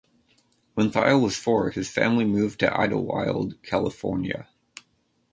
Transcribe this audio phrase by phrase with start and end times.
[0.73, 4.47] When Thile was four, his family moved to Idyllwild, California.